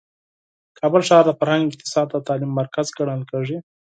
کابل 0.79 1.01
ښار 1.07 1.23
د 1.27 1.31
فرهنګ، 1.39 1.63
اقتصاد 1.69 2.07
او 2.15 2.21
تعلیم 2.27 2.51
مرکز 2.59 2.87
ګڼل 2.97 3.21
کیږي. 3.31 3.57